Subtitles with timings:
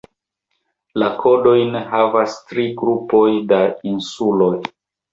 [1.01, 3.23] La kodojn havas tri grupoj
[3.55, 3.63] da
[3.95, 4.55] insuloj.